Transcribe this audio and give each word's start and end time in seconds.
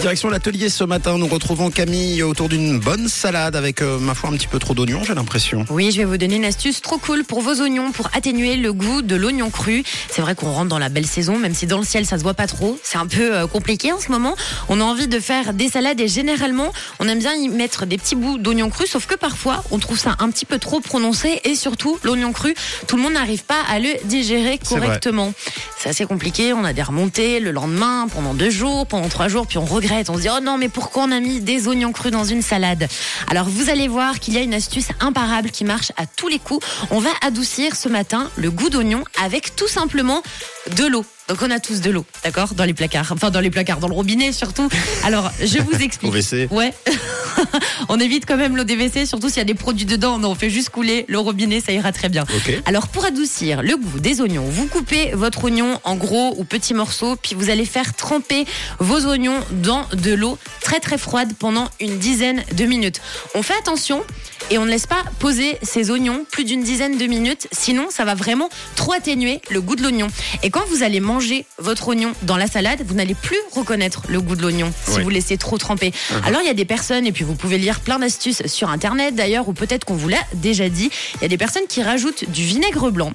Direction 0.00 0.28
l'atelier 0.28 0.68
ce 0.68 0.84
matin, 0.84 1.16
nous 1.18 1.26
retrouvons 1.26 1.70
Camille 1.70 2.22
autour 2.22 2.48
d'une 2.48 2.78
bonne 2.78 3.08
salade 3.08 3.56
avec, 3.56 3.80
euh, 3.80 3.98
ma 3.98 4.14
foi, 4.14 4.28
un 4.28 4.34
petit 4.34 4.46
peu 4.46 4.58
trop 4.58 4.74
d'oignons, 4.74 5.02
j'ai 5.02 5.14
l'impression. 5.14 5.64
Oui, 5.70 5.90
je 5.90 5.96
vais 5.96 6.04
vous 6.04 6.18
donner 6.18 6.36
une 6.36 6.44
astuce 6.44 6.82
trop 6.82 6.98
cool 6.98 7.24
pour 7.24 7.40
vos 7.40 7.60
oignons, 7.62 7.90
pour 7.92 8.10
atténuer 8.14 8.56
le 8.56 8.72
goût 8.74 9.00
de 9.00 9.16
l'oignon 9.16 9.50
cru. 9.50 9.82
C'est 10.10 10.20
vrai 10.20 10.34
qu'on 10.34 10.52
rentre 10.52 10.68
dans 10.68 10.78
la 10.78 10.90
belle 10.90 11.06
saison, 11.06 11.38
même 11.38 11.54
si 11.54 11.66
dans 11.66 11.78
le 11.78 11.84
ciel 11.84 12.04
ça 12.04 12.18
se 12.18 12.22
voit 12.22 12.34
pas 12.34 12.46
trop. 12.46 12.78
C'est 12.82 12.98
un 12.98 13.06
peu 13.06 13.34
euh, 13.34 13.46
compliqué 13.46 13.90
en 13.90 13.98
ce 13.98 14.12
moment. 14.12 14.36
On 14.68 14.80
a 14.80 14.84
envie 14.84 15.08
de 15.08 15.18
faire 15.18 15.54
des 15.54 15.70
salades 15.70 16.00
et 16.00 16.08
généralement 16.08 16.72
on 17.00 17.08
aime 17.08 17.18
bien 17.18 17.34
y 17.34 17.48
mettre 17.48 17.86
des 17.86 17.96
petits 17.96 18.16
bouts 18.16 18.38
d'oignon 18.38 18.68
cru, 18.68 18.86
sauf 18.86 19.06
que 19.06 19.14
parfois 19.16 19.64
on 19.70 19.78
trouve 19.78 19.98
ça 19.98 20.14
un 20.18 20.30
petit 20.30 20.44
peu 20.44 20.58
trop 20.58 20.80
prononcé 20.80 21.40
et 21.44 21.56
surtout 21.56 21.98
l'oignon 22.04 22.32
cru, 22.32 22.54
tout 22.86 22.96
le 22.96 23.02
monde 23.02 23.14
n'arrive 23.14 23.44
pas 23.44 23.62
à 23.68 23.78
le 23.78 23.88
digérer 24.04 24.60
correctement. 24.68 25.32
C'est 25.78 25.88
assez 25.88 26.04
compliqué. 26.04 26.52
On 26.52 26.64
a 26.64 26.74
des 26.74 26.82
remontées 26.82 27.40
le 27.40 27.50
lendemain, 27.50 28.08
pendant 28.12 28.34
deux 28.34 28.50
jours, 28.50 28.86
pendant 28.86 29.08
trois 29.08 29.28
jours, 29.28 29.46
puis 29.46 29.58
on 29.58 29.64
regrette. 29.64 29.85
On 30.08 30.16
se 30.16 30.22
dit 30.22 30.28
oh 30.28 30.40
non 30.42 30.58
mais 30.58 30.68
pourquoi 30.68 31.04
on 31.04 31.12
a 31.12 31.20
mis 31.20 31.40
des 31.40 31.68
oignons 31.68 31.92
crus 31.92 32.10
dans 32.10 32.24
une 32.24 32.42
salade 32.42 32.88
Alors 33.28 33.48
vous 33.48 33.70
allez 33.70 33.86
voir 33.86 34.18
qu'il 34.18 34.34
y 34.34 34.38
a 34.38 34.40
une 34.40 34.54
astuce 34.54 34.88
imparable 35.00 35.50
qui 35.50 35.64
marche 35.64 35.92
à 35.96 36.06
tous 36.06 36.28
les 36.28 36.38
coups. 36.38 36.66
On 36.90 36.98
va 36.98 37.10
adoucir 37.22 37.76
ce 37.76 37.88
matin 37.88 38.30
le 38.36 38.50
goût 38.50 38.68
d'oignon 38.68 39.04
avec 39.22 39.54
tout 39.54 39.68
simplement 39.68 40.22
de 40.76 40.86
l'eau. 40.86 41.04
Donc 41.28 41.38
on 41.42 41.50
a 41.50 41.58
tous 41.58 41.80
de 41.80 41.90
l'eau, 41.90 42.04
d'accord, 42.22 42.54
dans 42.54 42.64
les 42.64 42.74
placards, 42.74 43.10
enfin 43.10 43.30
dans 43.30 43.40
les 43.40 43.50
placards, 43.50 43.80
dans 43.80 43.88
le 43.88 43.94
robinet 43.94 44.32
surtout. 44.32 44.68
Alors 45.04 45.32
je 45.40 45.58
vous 45.58 45.74
explique. 45.82 46.12
Au 46.12 46.14
WC. 46.14 46.48
Ouais. 46.52 46.72
on 47.88 47.98
évite 47.98 48.26
quand 48.26 48.36
même 48.36 48.56
l'eau 48.56 48.64
des 48.64 48.76
WC, 48.76 49.06
surtout 49.06 49.28
s'il 49.28 49.38
y 49.38 49.40
a 49.40 49.44
des 49.44 49.54
produits 49.54 49.86
dedans. 49.86 50.18
Non, 50.18 50.30
on 50.30 50.34
fait 50.34 50.50
juste 50.50 50.70
couler 50.70 51.04
le 51.08 51.18
robinet, 51.18 51.60
ça 51.60 51.72
ira 51.72 51.90
très 51.92 52.08
bien. 52.08 52.24
Ok. 52.36 52.62
Alors 52.66 52.88
pour 52.88 53.04
adoucir 53.04 53.62
le 53.62 53.76
goût 53.76 53.98
des 53.98 54.20
oignons, 54.20 54.44
vous 54.44 54.66
coupez 54.66 55.10
votre 55.14 55.44
oignon 55.44 55.80
en 55.84 55.96
gros 55.96 56.34
ou 56.38 56.44
petits 56.44 56.74
morceaux, 56.74 57.16
puis 57.16 57.34
vous 57.34 57.50
allez 57.50 57.64
faire 57.64 57.94
tremper 57.94 58.44
vos 58.78 59.06
oignons 59.06 59.40
dans 59.50 59.86
de 59.92 60.12
l'eau 60.12 60.38
très 60.60 60.78
très 60.78 60.98
froide 60.98 61.32
pendant 61.38 61.68
une 61.80 61.98
dizaine 61.98 62.44
de 62.52 62.64
minutes. 62.64 63.00
On 63.34 63.42
fait 63.42 63.56
attention 63.58 64.04
et 64.50 64.58
on 64.58 64.64
ne 64.64 64.70
laisse 64.70 64.86
pas 64.86 65.02
poser 65.18 65.58
ces 65.62 65.90
oignons 65.90 66.24
plus 66.30 66.44
d'une 66.44 66.62
dizaine 66.62 66.98
de 66.98 67.06
minutes, 67.06 67.48
sinon 67.52 67.86
ça 67.90 68.04
va 68.04 68.14
vraiment 68.14 68.48
trop 68.76 68.92
atténuer 68.92 69.40
le 69.50 69.60
goût 69.60 69.76
de 69.76 69.82
l'oignon. 69.82 70.06
Et 70.42 70.50
quand 70.50 70.64
vous 70.68 70.82
allez 70.82 71.00
manger 71.00 71.46
votre 71.58 71.88
oignon 71.88 72.12
dans 72.22 72.36
la 72.36 72.46
salade, 72.46 72.82
vous 72.86 72.94
n'allez 72.94 73.14
plus 73.14 73.38
reconnaître 73.52 74.02
le 74.08 74.20
goût 74.20 74.36
de 74.36 74.42
l'oignon 74.42 74.72
si 74.86 74.96
Oui. 74.98 75.02
vous 75.02 75.10
laissez 75.10 75.36
trop 75.36 75.58
tremper. 75.58 75.92
Alors 76.24 76.40
il 76.42 76.46
y 76.46 76.50
a 76.50 76.54
des 76.54 76.64
personnes, 76.64 77.06
et 77.06 77.12
puis 77.12 77.24
vous 77.24 77.34
pouvez 77.34 77.58
lire 77.58 77.80
plein 77.80 77.98
d'astuces 77.98 78.46
sur 78.46 78.70
Internet 78.70 79.14
d'ailleurs, 79.14 79.48
ou 79.48 79.52
peut-être 79.52 79.84
qu'on 79.84 79.94
vous 79.96 80.08
l'a 80.08 80.18
déjà 80.34 80.68
dit, 80.68 80.90
il 81.16 81.22
y 81.22 81.24
a 81.24 81.28
des 81.28 81.38
personnes 81.38 81.66
qui 81.68 81.82
rajoutent 81.82 82.28
du 82.30 82.42
vinaigre 82.42 82.90
blanc 82.90 83.12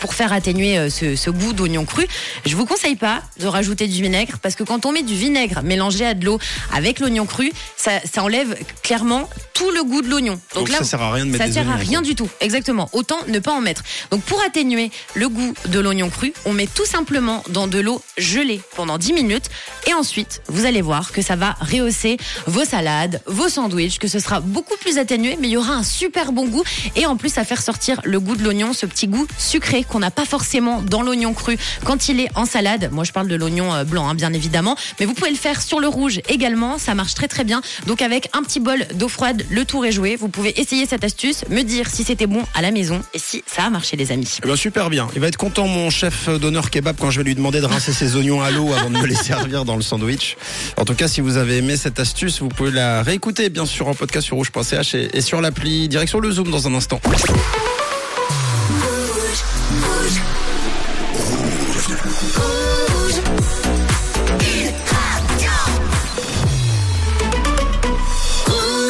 pour 0.00 0.14
faire 0.14 0.32
atténuer 0.32 0.78
euh, 0.78 0.90
ce, 0.90 1.16
ce 1.16 1.30
goût 1.30 1.52
d'oignon 1.52 1.84
cru. 1.84 2.06
Je 2.46 2.56
vous 2.56 2.66
conseille 2.66 2.96
pas 2.96 3.22
de 3.38 3.46
rajouter 3.46 3.86
du 3.88 4.02
vinaigre 4.02 4.38
parce 4.42 4.54
que 4.54 4.64
quand 4.64 4.86
on 4.86 4.92
met 4.92 5.02
du 5.02 5.14
vinaigre 5.14 5.62
mélangé 5.62 6.06
à 6.06 6.14
de 6.14 6.24
l'eau 6.24 6.38
avec 6.72 7.00
l'oignon 7.00 7.26
cru, 7.26 7.52
ça, 7.76 7.92
ça 8.10 8.22
enlève 8.22 8.56
clairement 8.82 9.28
tout 9.54 9.70
le 9.70 9.84
goût 9.84 10.02
de 10.02 10.08
l'oignon. 10.08 10.40
Donc, 10.54 10.68
ça 10.68 10.84
sert 10.84 11.02
à 11.02 11.12
rien 11.12 11.26
de 11.26 11.30
mettre 11.30 11.44
ça 11.44 11.48
des 11.48 11.54
sert 11.54 11.70
à 11.70 11.76
rien 11.76 12.02
du 12.02 12.14
tout. 12.14 12.28
Exactement. 12.40 12.88
Autant 12.92 13.18
ne 13.28 13.38
pas 13.38 13.52
en 13.52 13.60
mettre. 13.60 13.82
Donc 14.10 14.22
pour 14.22 14.40
atténuer 14.42 14.90
le 15.14 15.28
goût 15.28 15.54
de 15.68 15.78
l'oignon 15.78 16.10
cru, 16.10 16.32
on 16.44 16.52
met 16.52 16.66
tout 16.66 16.86
simplement 16.86 17.42
dans 17.50 17.66
de 17.66 17.78
l'eau 17.78 18.02
gelée 18.18 18.60
pendant 18.76 18.98
10 18.98 19.12
minutes 19.12 19.46
et 19.86 19.94
ensuite, 19.94 20.42
vous 20.48 20.64
allez 20.64 20.82
voir 20.82 21.12
que 21.12 21.22
ça 21.22 21.36
va 21.36 21.56
rehausser 21.60 22.16
vos 22.46 22.64
salades, 22.64 23.22
vos 23.26 23.48
sandwichs, 23.48 23.98
que 23.98 24.08
ce 24.08 24.18
sera 24.18 24.40
beaucoup 24.40 24.76
plus 24.76 24.98
atténué, 24.98 25.36
mais 25.40 25.48
il 25.48 25.52
y 25.52 25.56
aura 25.56 25.74
un 25.74 25.82
super 25.82 26.32
bon 26.32 26.46
goût 26.46 26.64
et 26.96 27.06
en 27.06 27.16
plus 27.16 27.38
à 27.38 27.44
faire 27.44 27.62
sortir 27.62 28.00
le 28.04 28.20
goût 28.20 28.36
de 28.36 28.42
l'oignon, 28.42 28.72
ce 28.72 28.86
petit 28.86 29.06
goût 29.06 29.26
sucré 29.38 29.81
qu'on 29.84 29.98
n'a 29.98 30.10
pas 30.10 30.24
forcément 30.24 30.82
dans 30.82 31.02
l'oignon 31.02 31.34
cru 31.34 31.58
quand 31.84 32.08
il 32.08 32.20
est 32.20 32.28
en 32.34 32.46
salade. 32.46 32.90
Moi, 32.92 33.04
je 33.04 33.12
parle 33.12 33.28
de 33.28 33.34
l'oignon 33.34 33.74
euh, 33.74 33.84
blanc, 33.84 34.08
hein, 34.08 34.14
bien 34.14 34.32
évidemment, 34.32 34.76
mais 34.98 35.06
vous 35.06 35.14
pouvez 35.14 35.30
le 35.30 35.36
faire 35.36 35.62
sur 35.62 35.80
le 35.80 35.88
rouge 35.88 36.20
également. 36.28 36.78
Ça 36.78 36.94
marche 36.94 37.14
très 37.14 37.28
très 37.28 37.44
bien. 37.44 37.62
Donc 37.86 38.02
avec 38.02 38.28
un 38.32 38.42
petit 38.42 38.60
bol 38.60 38.86
d'eau 38.94 39.08
froide, 39.08 39.44
le 39.50 39.64
tour 39.64 39.84
est 39.86 39.92
joué. 39.92 40.16
Vous 40.16 40.28
pouvez 40.28 40.60
essayer 40.60 40.86
cette 40.86 41.04
astuce, 41.04 41.44
me 41.48 41.62
dire 41.62 41.88
si 41.88 42.04
c'était 42.04 42.26
bon 42.26 42.42
à 42.54 42.62
la 42.62 42.70
maison 42.70 43.00
et 43.14 43.18
si 43.18 43.42
ça 43.46 43.64
a 43.64 43.70
marché, 43.70 43.96
les 43.96 44.12
amis. 44.12 44.38
Eh 44.42 44.46
ben, 44.46 44.56
super 44.56 44.90
bien. 44.90 45.08
Il 45.14 45.20
va 45.20 45.28
être 45.28 45.36
content, 45.36 45.66
mon 45.66 45.90
chef 45.90 46.28
d'honneur 46.28 46.70
kebab, 46.70 46.96
quand 46.98 47.10
je 47.10 47.18
vais 47.18 47.24
lui 47.24 47.34
demander 47.34 47.60
de 47.60 47.66
rincer 47.66 47.92
ses 47.92 48.16
oignons 48.16 48.42
à 48.42 48.50
l'eau 48.50 48.72
avant 48.72 48.90
de 48.90 48.98
me 48.98 49.06
les 49.06 49.14
servir 49.22 49.64
dans 49.64 49.76
le 49.76 49.82
sandwich. 49.82 50.36
En 50.76 50.84
tout 50.84 50.94
cas, 50.94 51.08
si 51.08 51.20
vous 51.20 51.36
avez 51.36 51.58
aimé 51.58 51.76
cette 51.76 52.00
astuce, 52.00 52.40
vous 52.40 52.48
pouvez 52.48 52.70
la 52.70 53.02
réécouter, 53.02 53.50
bien 53.50 53.66
sûr, 53.66 53.88
en 53.88 53.94
podcast 53.94 54.26
sur 54.26 54.36
rouge.ch 54.36 54.94
et, 54.94 55.10
et 55.16 55.20
sur 55.20 55.40
l'appli. 55.40 55.88
Direction 55.88 56.20
le 56.20 56.30
Zoom 56.30 56.50
dans 56.50 56.66
un 56.66 56.74
instant. 56.74 57.00
Rouge. 59.80 60.22
Rouge. 61.14 61.88
Rouge. 62.36 63.61